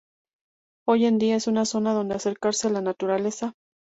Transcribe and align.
Hoy 0.87 1.05
en 1.05 1.19
día, 1.19 1.35
es 1.35 1.45
una 1.45 1.63
zona 1.63 1.93
donde 1.93 2.15
acercarse 2.15 2.65
a 2.65 2.71
la 2.71 2.81
naturaleza. 2.81 3.53